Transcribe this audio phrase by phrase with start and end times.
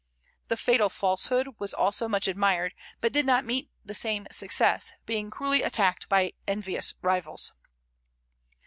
[0.47, 5.29] "The Fatal Falsehood" was also much admired, but did not meet the same success, being
[5.29, 7.53] cruelly attacked by envious rivals.